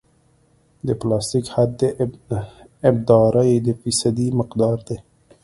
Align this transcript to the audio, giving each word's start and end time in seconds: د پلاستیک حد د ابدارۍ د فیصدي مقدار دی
د 0.87 0.89
پلاستیک 0.99 1.45
حد 1.53 1.69
د 1.79 1.81
ابدارۍ 2.89 3.51
د 3.65 3.67
فیصدي 3.81 4.27
مقدار 4.39 4.77
دی 4.87 4.97